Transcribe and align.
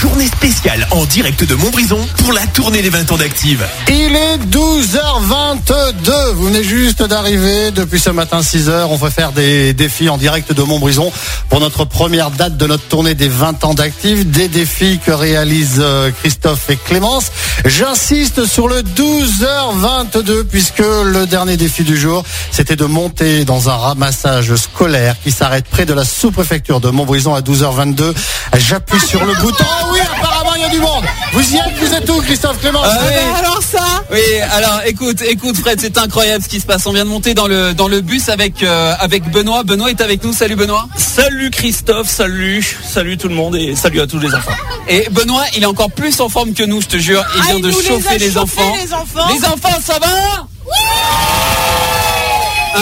journée 0.00 0.26
spéciale 0.26 0.86
en 0.92 1.04
direct 1.06 1.42
de 1.42 1.56
Montbrison 1.56 1.98
pour 2.18 2.32
la 2.32 2.46
tournée 2.46 2.82
des 2.82 2.88
20 2.88 3.10
ans 3.10 3.16
d'Active. 3.16 3.66
Il 3.88 4.14
est 4.14 4.38
12h22. 4.48 6.34
Vous 6.34 6.44
venez 6.44 6.62
juste 6.62 7.02
d'arriver. 7.02 7.72
Depuis 7.72 7.98
ce 7.98 8.10
matin 8.10 8.40
6h, 8.40 8.86
on 8.90 8.94
va 8.94 9.10
faire 9.10 9.32
des 9.32 9.72
défis 9.72 10.08
en 10.08 10.16
direct 10.16 10.52
de 10.52 10.62
Montbrison 10.62 11.10
pour 11.48 11.58
notre 11.58 11.84
première 11.84 12.30
date 12.30 12.56
de 12.56 12.66
notre 12.66 12.84
tournée 12.84 13.14
des 13.14 13.28
20 13.28 13.64
ans 13.64 13.74
d'Active. 13.74 14.30
Des 14.30 14.46
défis 14.46 15.00
que 15.04 15.10
réalisent 15.10 15.80
euh, 15.80 16.12
Christophe 16.12 16.70
et 16.70 16.76
Clémence. 16.76 17.32
J'insiste 17.64 18.46
sur 18.46 18.68
le 18.68 18.82
12h22 18.82 20.44
puisque 20.44 20.78
le 20.78 21.26
dernier 21.26 21.56
défi 21.56 21.82
du 21.82 21.96
jour, 21.96 22.22
c'était 22.52 22.76
de 22.76 22.84
monter 22.84 23.44
dans 23.44 23.68
un 23.68 23.76
ramassage 23.76 24.54
scolaire 24.54 25.16
qui 25.24 25.32
s'arrête 25.32 25.66
près 25.68 25.86
de 25.86 25.94
la 25.94 26.04
sous-préfecture 26.04 26.78
de 26.78 26.90
Montbrison 26.90 27.34
à 27.34 27.40
12h22. 27.40 28.14
J'appuie 28.56 29.00
sur 29.00 29.24
le 29.24 29.34
bouton. 29.34 29.64
Oui, 30.00 30.06
apparemment 30.18 30.54
il 30.56 30.62
y 30.62 30.64
a 30.64 30.68
du 30.68 30.80
monde. 30.80 31.04
Vous 31.32 31.54
y 31.54 31.56
êtes, 31.56 31.74
vous 31.80 31.94
êtes 31.94 32.08
où, 32.10 32.20
Christophe 32.22 32.58
Clémence 32.60 32.86
Ah 32.88 32.98
oui. 33.06 33.14
Alors 33.38 33.62
ça 33.62 34.02
Oui, 34.10 34.20
alors 34.52 34.80
écoute, 34.86 35.22
écoute 35.22 35.56
Fred, 35.58 35.80
c'est 35.80 35.96
incroyable 35.98 36.42
ce 36.44 36.48
qui 36.48 36.60
se 36.60 36.66
passe. 36.66 36.86
On 36.86 36.92
vient 36.92 37.04
de 37.04 37.10
monter 37.10 37.34
dans 37.34 37.46
le 37.46 37.74
dans 37.74 37.88
le 37.88 38.00
bus 38.00 38.28
avec 38.28 38.62
euh, 38.62 38.94
avec 38.98 39.30
Benoît. 39.30 39.62
Benoît 39.64 39.90
est 39.90 40.00
avec 40.00 40.22
nous. 40.24 40.32
Salut 40.32 40.56
Benoît. 40.56 40.86
Salut 40.96 41.50
Christophe, 41.50 42.08
salut, 42.08 42.64
salut 42.84 43.18
tout 43.18 43.28
le 43.28 43.34
monde 43.34 43.56
et 43.56 43.74
salut 43.76 44.00
à 44.00 44.06
tous 44.06 44.18
les 44.18 44.34
enfants. 44.34 44.52
Et 44.88 45.08
Benoît, 45.10 45.44
il 45.56 45.62
est 45.62 45.66
encore 45.66 45.90
plus 45.90 46.20
en 46.20 46.28
forme 46.28 46.54
que 46.54 46.62
nous, 46.62 46.80
je 46.80 46.86
te 46.86 46.96
jure. 46.96 47.24
Il 47.34 47.40
Ah, 47.40 47.46
vient 47.46 47.56
il 47.56 47.62
de 47.62 47.68
les 47.68 47.72
chauffer 47.74 48.38
enfants. 48.38 48.74
les 48.80 48.94
enfants. 48.94 49.28
Les 49.34 49.44
enfants, 49.44 49.78
ça 49.84 49.98
va? 49.98 50.06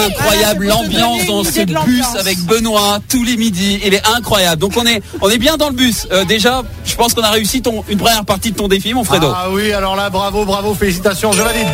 Incroyable 0.06 0.68
Ah, 0.70 0.74
l'ambiance 0.74 1.26
dans 1.26 1.44
ce 1.44 1.64
bus 1.84 2.04
avec 2.18 2.38
Benoît 2.40 2.98
tous 3.08 3.24
les 3.24 3.36
midis. 3.36 3.80
Il 3.84 3.94
est 3.94 4.06
incroyable. 4.06 4.60
Donc 4.60 4.72
on 4.76 4.86
est 4.86 5.02
on 5.20 5.28
est 5.28 5.38
bien 5.38 5.56
dans 5.56 5.68
le 5.68 5.74
bus. 5.74 6.06
Euh, 6.12 6.24
déjà, 6.24 6.62
je 6.84 6.94
pense 6.94 7.14
qu'on 7.14 7.22
a 7.22 7.30
réussi 7.30 7.62
ton 7.62 7.84
une 7.88 7.98
première 7.98 8.24
partie 8.24 8.52
de 8.52 8.56
ton 8.56 8.68
défi, 8.68 8.94
mon 8.94 9.04
Fredo. 9.04 9.32
Ah 9.34 9.46
oui, 9.50 9.72
alors 9.72 9.96
là, 9.96 10.10
bravo, 10.10 10.44
bravo, 10.44 10.74
félicitations, 10.74 11.32
je 11.32 11.42
valide. 11.42 11.66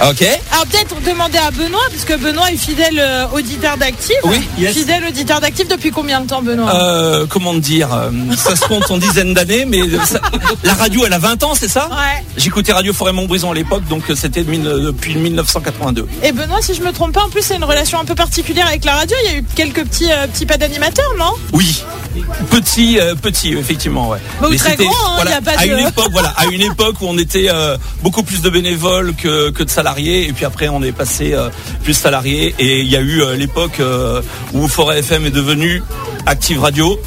Ok. 0.00 0.22
Alors 0.52 0.66
peut-être 0.66 0.94
demander 1.04 1.38
à 1.38 1.50
Benoît, 1.50 1.80
parce 1.90 2.04
que 2.04 2.14
Benoît 2.14 2.52
est 2.52 2.56
fidèle 2.56 2.98
euh, 3.00 3.26
auditeur 3.32 3.76
d'Active. 3.76 4.14
Oui, 4.24 4.40
yes. 4.56 4.72
Fidèle 4.76 5.04
auditeur 5.08 5.40
d'Active 5.40 5.66
depuis 5.68 5.90
combien 5.90 6.20
de 6.20 6.28
temps, 6.28 6.40
Benoît? 6.40 6.72
Euh, 6.72 7.26
comment 7.28 7.52
te 7.54 7.58
dire 7.58 7.92
euh, 7.92 8.10
Ça 8.36 8.54
se 8.54 8.60
compte 8.64 8.88
en 8.92 8.98
dizaines 8.98 9.34
d'années, 9.34 9.64
mais 9.64 9.80
ça- 10.04 10.20
la 10.62 10.74
radio 10.74 11.04
elle 11.04 11.12
a 11.14 11.18
20 11.18 11.42
ans, 11.42 11.54
c'est 11.56 11.66
ça? 11.68 11.88
Ouais. 11.88 12.24
J'écoutais 12.36 12.72
Radio 12.72 12.92
Forêt 12.92 13.12
Montbrison 13.12 13.50
à 13.50 13.54
l'époque, 13.54 13.86
donc 13.88 14.08
euh, 14.08 14.14
c'était 14.14 14.44
de 14.44 14.50
mille- 14.50 14.62
depuis 14.62 15.16
1982. 15.16 16.06
Et 16.22 16.30
Benoît, 16.30 16.62
si 16.62 16.74
je 16.74 16.82
me 16.82 16.92
trompe 16.92 17.12
pas, 17.12 17.24
en 17.24 17.28
plus 17.28 17.42
c'est 17.42 17.56
une 17.56 17.64
relation 17.64 17.98
un 17.98 18.04
peu 18.04 18.14
particulière 18.14 18.68
avec 18.68 18.84
la 18.84 18.94
radio. 18.94 19.16
Il 19.24 19.32
y 19.32 19.34
a 19.34 19.38
eu 19.38 19.44
quelques 19.56 19.84
petits 19.84 20.12
euh, 20.12 20.28
petits 20.28 20.46
pas 20.46 20.58
d'animateurs, 20.58 21.10
non? 21.18 21.32
Oui, 21.52 21.82
petit, 22.50 22.98
euh, 23.00 23.14
petit, 23.14 23.52
effectivement, 23.54 24.08
ouais. 24.08 24.18
Bah, 24.40 24.48
ou 24.50 24.54
très 24.56 24.76
grand, 24.76 24.90
hein, 24.90 25.12
voilà, 25.16 25.30
y 25.30 25.34
a 25.34 25.40
pas 25.40 25.52
à 25.58 25.66
de- 25.66 25.72
une 25.72 25.86
époque, 25.86 26.08
voilà, 26.12 26.28
à 26.36 26.46
une 26.46 26.62
époque 26.62 26.96
où 27.00 27.06
on 27.08 27.18
était 27.18 27.48
euh, 27.50 27.76
beaucoup 28.02 28.22
plus 28.22 28.40
de 28.42 28.50
bénévoles 28.50 29.14
que, 29.14 29.50
que 29.50 29.62
de 29.62 29.70
salariés, 29.70 30.28
et 30.28 30.32
puis 30.32 30.44
après 30.44 30.68
on 30.68 30.82
est 30.82 30.92
passé 30.92 31.32
euh, 31.34 31.48
plus 31.84 31.94
salariés, 31.94 32.54
et 32.58 32.80
il 32.80 32.88
y 32.90 32.96
a 32.96 33.00
eu 33.00 33.22
euh, 33.22 33.36
l'époque 33.36 33.80
euh, 33.80 34.20
où 34.52 34.68
Forêt 34.68 35.00
FM 35.00 35.26
est 35.26 35.30
devenu 35.30 35.82
Active 36.26 36.60
Radio. 36.60 36.98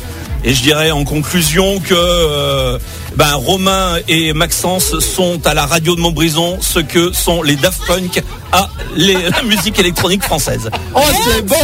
Et 0.43 0.55
je 0.55 0.63
dirais 0.63 0.89
en 0.89 1.03
conclusion 1.03 1.79
que 1.79 1.93
euh, 1.93 2.79
ben, 3.15 3.35
Romain 3.35 3.97
et 4.07 4.33
Maxence 4.33 4.97
sont 4.99 5.39
à 5.45 5.53
la 5.53 5.67
radio 5.67 5.95
de 5.95 6.01
Montbrison 6.01 6.57
ce 6.61 6.79
que 6.79 7.13
sont 7.13 7.43
les 7.43 7.55
Daft 7.55 7.85
Punk 7.85 8.23
à 8.51 8.67
les- 8.95 9.29
la 9.29 9.43
musique 9.43 9.77
électronique 9.77 10.23
française. 10.23 10.67
Oh 10.95 10.99
c'est 11.31 11.45
bon, 11.45 11.55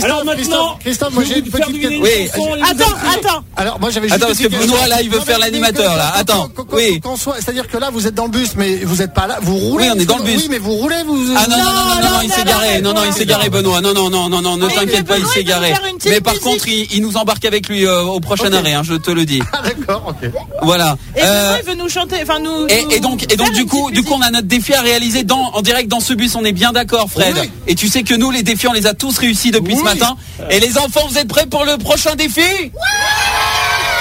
Christophe, 0.00 0.10
Alors 0.10 0.24
maintenant, 0.24 0.36
Christophe, 0.36 0.78
Christophe, 0.80 1.14
moi 1.14 1.24
j'ai 1.24 1.38
une 1.38 1.44
petite 1.44 1.80
question. 1.80 2.00
Oui. 2.02 2.28
chanson, 2.28 2.52
Attends, 2.62 3.28
attends. 3.28 3.44
Alors 3.56 3.80
moi 3.80 3.90
j'avais 3.90 4.08
juste 4.08 4.16
Attends, 4.22 4.26
parce 4.28 4.38
que. 4.38 4.48
Benoît, 4.48 4.86
là, 4.88 5.02
il 5.02 5.10
veut 5.10 5.20
faire 5.20 5.38
l'animateur, 5.38 5.90
mais 5.92 5.96
là. 5.98 6.12
Attends. 6.16 6.48
Oui. 6.72 7.00
C'est-à-dire 7.38 7.68
que 7.68 7.76
là 7.78 7.90
vous 7.90 8.06
êtes 8.06 8.14
dans 8.14 8.24
le 8.24 8.30
bus, 8.30 8.50
mais 8.56 8.76
vous 8.84 9.02
êtes 9.02 9.14
pas 9.14 9.26
là. 9.26 9.38
Vous 9.42 9.56
roulez. 9.56 9.86
Oui, 9.86 9.90
on 9.96 9.98
est 10.00 10.04
dans 10.06 10.18
le 10.18 10.24
bus. 10.24 10.36
Oui, 10.42 10.46
mais 10.50 10.58
vous 10.58 10.72
roulez, 10.74 11.02
vous. 11.06 11.18
Ah 11.36 11.46
non, 11.48 11.56
non, 11.56 11.64
non, 11.64 11.70
non, 11.72 11.94
non, 11.94 12.10
non, 12.16 12.20
il 12.22 12.30
s'est 12.30 12.44
non, 12.44 12.50
garé. 12.52 12.80
non, 12.80 12.88
Non, 12.90 12.94
non, 12.94 13.04
il 13.04 13.10
non, 13.10 13.16
s'est 13.16 13.24
non. 13.24 13.30
garé, 13.30 13.48
Benoît. 13.50 13.80
Non, 13.80 13.94
non, 13.94 14.10
non, 14.10 14.28
non, 14.28 14.40
non, 14.42 14.56
ne 14.56 14.68
t'inquiète 14.68 15.06
pas, 15.06 15.18
il 15.18 15.26
s'est 15.26 15.44
garé. 15.44 15.74
Mais 16.06 16.20
par 16.20 16.38
contre, 16.40 16.68
il, 16.68 17.00
nous 17.02 17.16
embarque 17.16 17.44
avec 17.44 17.68
lui 17.68 17.84
euh, 17.86 18.02
au 18.02 18.20
prochain 18.20 18.52
arrêt, 18.52 18.72
hein, 18.74 18.82
je 18.84 18.94
te 18.94 19.10
le 19.10 19.24
dis. 19.24 19.40
Ah 19.52 19.62
d'accord, 19.62 20.04
ok. 20.08 20.30
Voilà. 20.62 20.96
Et 21.16 21.20
Euh, 21.22 21.24
Benoît, 21.24 21.58
il 21.62 21.70
veut 21.70 21.82
nous 21.82 21.88
chanter, 21.88 22.16
enfin 22.22 22.38
nous. 22.40 22.66
et, 22.68 23.00
donc, 23.00 23.22
et 23.32 23.36
donc 23.36 23.52
du 23.52 23.64
coup, 23.64 23.90
du 23.90 24.02
coup, 24.02 24.12
on 24.14 24.20
a 24.20 24.30
notre 24.30 24.46
défi 24.48 24.74
à 24.74 24.80
réaliser 24.82 25.22
dans, 25.24 25.50
en 25.54 25.62
direct 25.62 25.88
dans 25.88 26.00
ce 26.00 26.12
bus. 26.12 26.34
On 26.34 26.44
est 26.44 26.52
bien 26.52 26.72
d'accord, 26.72 27.08
Fred. 27.10 27.34
Et 27.66 27.74
tu 27.74 27.88
sais 27.88 28.02
que 28.02 28.14
nous, 28.14 28.30
les 28.30 28.42
défis, 28.42 28.66
on 28.68 28.72
les 28.72 28.86
a 28.86 28.94
tous 28.94 29.16
réussis 29.18 29.50
depuis 29.50 29.76
matin. 29.86 30.16
Et 30.50 30.60
les 30.60 30.78
enfants, 30.78 31.06
vous 31.08 31.18
êtes 31.18 31.28
prêts 31.28 31.46
pour 31.46 31.64
le 31.64 31.78
prochain 31.78 32.14
défi 32.14 32.72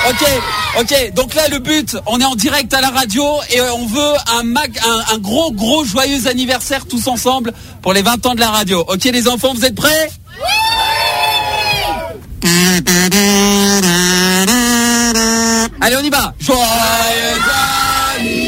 Ok, 0.10 0.24
ok. 0.82 1.14
Donc 1.16 1.34
là, 1.34 1.48
le 1.48 1.60
but, 1.60 1.98
on 2.06 2.20
est 2.20 2.26
en 2.26 2.36
direct 2.36 2.74
à 2.74 2.82
la 2.82 2.90
radio 2.90 3.26
et 3.50 3.62
on 3.62 3.88
veut 3.88 4.14
un, 4.38 4.44
mag, 4.44 4.78
un, 4.86 5.16
un 5.16 5.18
gros, 5.18 5.52
gros 5.52 5.84
joyeux 5.84 6.28
anniversaire 6.28 6.86
tous 6.86 7.08
ensemble 7.08 7.54
pour 7.82 7.94
les 7.94 8.04
20 8.04 8.26
ans 8.28 8.36
de 8.36 8.40
la 8.40 8.50
radio. 8.50 8.86
Ok, 8.88 9.06
les 9.06 9.28
enfants, 9.28 9.54
vous 9.56 9.66
êtes 9.66 9.76
prêts 9.76 10.10
Allez, 15.82 15.96
on 15.98 16.04
y 16.04 16.10
va. 16.10 16.34
Joyeux 16.40 16.62
Un 18.20 18.45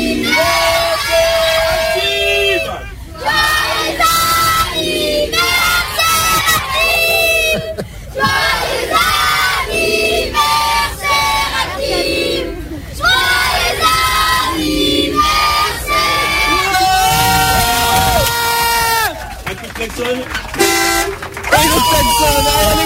coup 19.98 20.04
de 20.04 21.80
klaxon. 21.90 22.77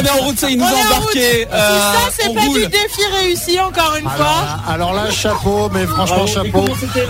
On 0.00 0.04
est 0.04 0.10
en 0.10 0.24
route, 0.24 0.38
ça, 0.38 0.50
il 0.50 0.58
nous 0.58 0.64
a 0.64 0.68
embarqué. 0.68 1.46
ça, 1.50 2.10
c'est 2.18 2.28
on 2.28 2.34
pas 2.34 2.40
roule. 2.42 2.60
du 2.60 2.66
défi 2.68 3.02
réussi 3.20 3.60
encore 3.60 3.94
une 3.96 4.08
fois. 4.08 4.26
Alors, 4.68 4.92
alors 4.92 4.92
là, 4.94 5.10
chapeau, 5.10 5.70
mais 5.72 5.86
franchement, 5.86 6.24
Bravo. 6.24 6.26
Chapeau. 6.26 6.64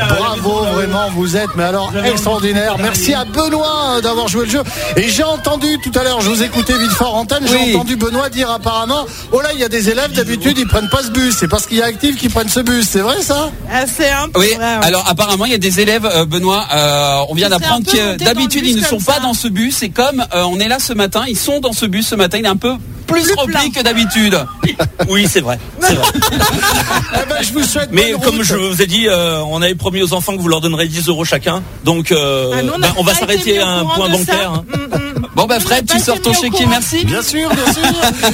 Bravo, 0.09 0.65
vraiment, 0.75 1.11
vous 1.15 1.37
êtes, 1.37 1.51
mais 1.57 1.65
alors 1.65 1.93
extraordinaire. 2.05 2.77
Merci 2.79 3.15
à 3.15 3.25
Benoît 3.25 3.97
euh, 3.97 4.01
d'avoir 4.01 4.29
joué 4.29 4.45
le 4.45 4.51
jeu. 4.51 4.63
Et 4.97 5.09
j'ai 5.09 5.23
entendu 5.25 5.79
tout 5.83 5.93
à 5.99 6.03
l'heure, 6.05 6.21
je 6.21 6.29
vous 6.29 6.43
écoutais 6.43 6.77
vite 6.79 6.91
fort 6.93 7.15
en 7.15 7.21
antenne, 7.21 7.45
j'ai 7.47 7.57
Oui. 7.57 7.75
entendu 7.75 7.97
Benoît 7.97 8.29
dire 8.29 8.51
apparemment, 8.51 9.05
oh 9.33 9.41
là, 9.41 9.51
il 9.55 9.61
y 9.61 9.65
a 9.65 9.69
des 9.69 9.91
élèves, 9.91 10.13
d'habitude, 10.13 10.57
ils 10.59 10.67
prennent 10.67 10.89
pas 10.89 11.03
ce 11.03 11.11
bus. 11.11 11.37
C'est 11.39 11.49
parce 11.49 11.67
qu'il 11.67 11.79
y 11.79 11.83
a 11.83 11.87
Active 11.87 12.17
qui 12.17 12.29
prennent 12.29 12.49
ce 12.49 12.61
bus. 12.61 12.87
C'est 12.89 13.01
vrai, 13.01 13.21
ça? 13.23 13.51
Ah, 13.73 13.85
c'est 13.87 14.11
un 14.11 14.29
peu 14.29 14.41
Oui, 14.41 14.49
vrai, 14.57 14.79
ouais. 14.79 14.85
alors 14.87 15.05
apparemment 15.09 15.45
il 15.47 15.53
y 15.53 15.55
a 15.55 15.59
des 15.59 15.81
élèves, 15.81 16.07
euh, 16.07 16.25
Benoît, 16.25 16.67
euh, 16.73 17.19
on 17.29 17.35
vient 17.35 17.49
d'apprendre 17.49 17.91
que 17.91 18.17
d'habitude 18.17 18.65
ils 18.67 18.77
ne 18.77 18.85
sont 18.85 19.01
pas 19.01 19.21
dans 19.21 19.35
ce 19.35 19.49
bus 19.49 19.83
et 19.83 19.91
comme 19.91 20.25
euh, 20.35 20.43
on 20.45 20.59
est 20.61 20.69
là 20.69 20.79
ce 20.79 20.93
matin, 20.93 21.25
ils 21.29 21.39
sont 21.39 21.61
dans 21.61 21.73
ce 21.73 21.87
bus 21.87 22.07
ce 22.09 22.15
matin, 22.15 22.39
il 22.39 22.45
est 22.45 22.49
un 22.49 22.57
peu 22.57 22.75
plus, 23.09 23.23
Plus 23.25 23.35
rempli 23.35 23.71
que 23.73 23.83
d'habitude. 23.83 24.39
Oui, 25.09 25.27
c'est 25.31 25.41
vrai. 25.41 25.59
vrai. 25.81 25.95
Eh 27.15 27.27
ben, 27.29 27.37
je 27.41 27.53
vous 27.53 27.63
souhaite 27.63 27.89
Mais 27.93 28.13
comme 28.23 28.37
route. 28.37 28.43
je 28.45 28.55
vous 28.55 28.83
ai 28.83 28.87
dit, 28.87 29.07
euh, 29.09 29.41
on 29.45 29.63
avait 29.63 29.75
promis 29.75 30.03
aux 30.03 30.13
enfants 30.13 30.37
que 30.37 30.41
vous 30.43 30.49
leur 30.49 30.61
donnerez 30.61 30.87
10 30.89 31.09
euros 31.09 31.25
chacun. 31.25 31.63
Donc, 31.85 32.13
euh, 32.13 32.53
Ah, 32.55 32.63
ben, 32.81 32.93
on 32.97 33.03
va 33.05 33.15
s'arrêter 33.15 33.59
à 33.59 33.69
un 33.69 33.85
point 33.85 34.09
bancaire. 34.09 34.53
hein. 34.53 34.65
Bon 35.39 35.47
bah 35.47 35.61
Fred, 35.61 35.87
tu 35.89 36.01
sors 36.01 36.21
ton 36.21 36.33
chéquier, 36.33 36.67
merci. 36.67 37.05
Bien 37.05 37.23
sûr, 37.23 37.49
bien 37.51 37.73
sûr. 37.73 37.83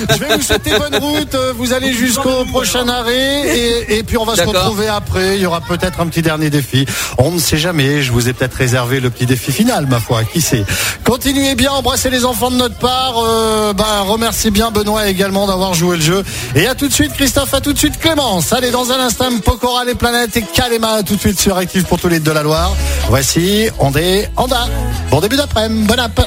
Je 0.08 0.24
vais 0.24 0.36
vous 0.36 0.42
souhaiter 0.42 0.70
bonne 0.78 0.96
route. 0.96 1.36
Vous 1.58 1.74
allez 1.74 1.92
jusqu'au 1.92 2.46
prochain 2.46 2.88
arrêt 2.88 3.42
et, 3.46 3.98
et 3.98 4.02
puis 4.02 4.16
on 4.16 4.24
va 4.24 4.34
se 4.34 4.40
retrouver 4.40 4.88
après. 4.88 5.36
Il 5.36 5.42
y 5.42 5.46
aura 5.46 5.60
peut-être 5.60 6.00
un 6.00 6.06
petit 6.06 6.22
dernier 6.22 6.48
défi. 6.48 6.86
On 7.18 7.30
ne 7.30 7.38
sait 7.38 7.58
jamais. 7.58 8.02
Je 8.02 8.10
vous 8.10 8.30
ai 8.30 8.32
peut-être 8.32 8.54
réservé 8.54 9.00
le 9.00 9.10
petit 9.10 9.26
défi 9.26 9.52
final, 9.52 9.86
ma 9.86 10.00
foi. 10.00 10.24
Qui 10.24 10.40
sait? 10.40 10.64
Continuez 11.04 11.54
bien, 11.54 11.72
embrassez 11.72 12.08
les 12.08 12.24
enfants 12.24 12.50
de 12.50 12.56
notre 12.56 12.78
part. 12.78 13.16
Euh, 13.18 13.74
bah, 13.74 14.00
remerciez 14.06 14.50
bien 14.50 14.70
Benoît 14.70 15.06
également 15.06 15.46
d'avoir 15.46 15.74
joué 15.74 15.96
le 15.96 16.02
jeu. 16.02 16.24
Et 16.56 16.66
à 16.66 16.74
tout 16.74 16.88
de 16.88 16.94
suite, 16.94 17.12
Christophe. 17.12 17.52
À 17.52 17.60
tout 17.60 17.74
de 17.74 17.78
suite, 17.78 18.00
Clémence. 18.00 18.50
Allez, 18.54 18.70
dans 18.70 18.90
un 18.92 19.00
instant, 19.00 19.26
Pokora, 19.44 19.84
les 19.84 19.94
planètes 19.94 20.38
et 20.38 20.42
Kalema. 20.42 21.02
Tout 21.02 21.16
de 21.16 21.20
suite 21.20 21.38
sur 21.38 21.58
Active 21.58 21.84
pour 21.84 22.00
tous 22.00 22.08
les 22.08 22.20
de 22.20 22.30
la 22.30 22.42
Loire. 22.42 22.74
Voici 23.10 23.68
Ondé 23.78 24.26
Anda. 24.36 24.66
Bon 25.10 25.20
début 25.20 25.36
d'après-midi. 25.36 25.86
Bon 25.86 26.00
app. 26.00 26.26